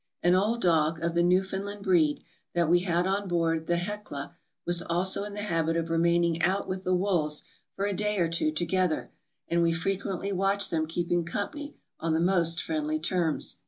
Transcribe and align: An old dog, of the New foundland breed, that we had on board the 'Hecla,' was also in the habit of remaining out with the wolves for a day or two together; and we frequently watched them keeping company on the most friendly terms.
An 0.23 0.33
old 0.33 0.63
dog, 0.63 0.99
of 1.03 1.13
the 1.13 1.21
New 1.21 1.43
foundland 1.43 1.83
breed, 1.83 2.23
that 2.55 2.67
we 2.67 2.79
had 2.79 3.05
on 3.05 3.27
board 3.27 3.67
the 3.67 3.75
'Hecla,' 3.77 4.35
was 4.65 4.81
also 4.81 5.23
in 5.25 5.35
the 5.35 5.43
habit 5.43 5.77
of 5.77 5.91
remaining 5.91 6.41
out 6.41 6.67
with 6.67 6.83
the 6.83 6.95
wolves 6.95 7.43
for 7.75 7.85
a 7.85 7.93
day 7.93 8.17
or 8.17 8.27
two 8.27 8.51
together; 8.51 9.11
and 9.47 9.61
we 9.61 9.71
frequently 9.71 10.31
watched 10.31 10.71
them 10.71 10.87
keeping 10.87 11.23
company 11.23 11.75
on 11.99 12.13
the 12.13 12.19
most 12.19 12.63
friendly 12.63 12.97
terms. 12.99 13.57